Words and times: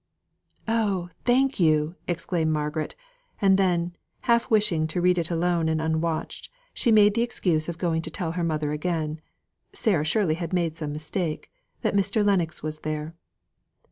"Oh! 0.67 1.09
thank 1.25 1.59
you," 1.59 1.93
exclaimed 2.07 2.51
Margaret; 2.51 2.95
and 3.39 3.55
then, 3.55 3.95
half 4.21 4.49
wishing 4.49 4.87
to 4.87 4.99
read 4.99 5.19
it 5.19 5.29
alone 5.29 5.69
and 5.69 5.79
unwatched, 5.79 6.49
she 6.73 6.91
made 6.91 7.13
the 7.13 7.21
excuse 7.21 7.69
of 7.69 7.77
going 7.77 8.01
to 8.01 8.09
tell 8.09 8.31
her 8.31 8.43
mother 8.43 8.71
again 8.71 9.21
(Sarah 9.73 10.03
surely 10.03 10.33
had 10.33 10.53
made 10.53 10.75
some 10.75 10.91
mistake) 10.91 11.51
that 11.83 11.93
Mr. 11.93 12.25
Lennox 12.25 12.63
was 12.63 12.79
there. 12.79 13.13